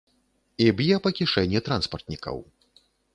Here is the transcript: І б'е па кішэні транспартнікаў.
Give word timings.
І 0.67 0.69
б'е 0.79 0.95
па 1.03 1.11
кішэні 1.19 1.61
транспартнікаў. 1.67 2.37